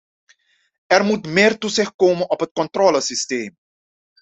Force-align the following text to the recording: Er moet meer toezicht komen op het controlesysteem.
Er 0.87 1.03
moet 1.03 1.25
meer 1.25 1.57
toezicht 1.57 1.95
komen 1.95 2.29
op 2.29 2.39
het 2.39 2.51
controlesysteem. 2.51 3.55